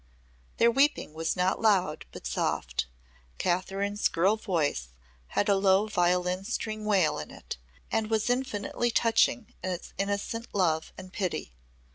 Their 0.57 0.71
weeping 0.71 1.13
was 1.13 1.35
not 1.35 1.61
loud 1.61 2.05
but 2.11 2.25
soft. 2.25 2.87
Kathryn's 3.37 4.07
girl 4.07 4.35
voice 4.35 4.89
had 5.27 5.47
a 5.47 5.53
low 5.55 5.87
violin 5.87 6.43
string 6.43 6.85
wail 6.85 7.19
in 7.19 7.29
it 7.29 7.59
and 7.91 8.09
was 8.09 8.27
infinitely 8.27 8.89
touching 8.89 9.53
in 9.63 9.69
its 9.69 9.93
innocent 9.99 10.55
love 10.55 10.91
and 10.97 11.13
pity. 11.13 11.53